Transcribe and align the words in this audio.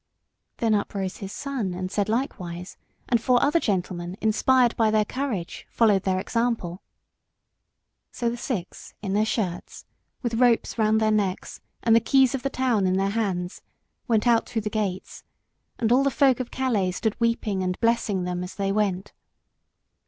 Then 0.57 0.73
up 0.73 0.95
rose 0.95 1.17
his 1.17 1.31
son 1.31 1.75
and 1.75 1.91
said 1.91 2.09
likewise, 2.09 2.75
and 3.07 3.21
four 3.21 3.39
other 3.43 3.59
gentlemen, 3.59 4.17
inspired 4.19 4.75
by 4.75 4.89
their 4.89 5.05
courage, 5.05 5.67
followed 5.69 6.01
their 6.05 6.19
example. 6.19 6.81
So 8.11 8.27
the 8.27 8.35
six 8.35 8.95
in 9.03 9.13
their 9.13 9.27
shirts, 9.27 9.85
with 10.23 10.41
ropes 10.41 10.79
round 10.79 10.99
their 10.99 11.11
necks 11.11 11.61
and 11.83 11.95
the 11.95 11.99
keys 11.99 12.33
of 12.33 12.41
the 12.41 12.49
town 12.49 12.87
in 12.87 12.97
their 12.97 13.11
hands, 13.11 13.61
went 14.07 14.25
out 14.25 14.49
through 14.49 14.61
the 14.63 14.71
gates, 14.71 15.23
and 15.77 15.91
all 15.91 16.01
the 16.03 16.09
folk 16.09 16.39
of 16.39 16.49
Calais 16.49 16.89
stood 16.93 17.15
weeping 17.21 17.61
and 17.61 17.79
blessing 17.79 18.23
them 18.23 18.43
as 18.43 18.55
they 18.55 18.71
went. 18.71 19.13